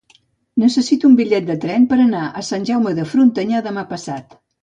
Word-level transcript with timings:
Necessito 0.61 1.07
un 1.09 1.17
bitllet 1.19 1.45
de 1.49 1.57
tren 1.65 1.85
per 1.91 1.99
anar 2.05 2.23
a 2.41 2.43
Sant 2.49 2.67
Jaume 2.71 2.95
de 3.01 3.07
Frontanyà 3.13 3.63
demà 3.69 3.87
passat. 3.95 4.37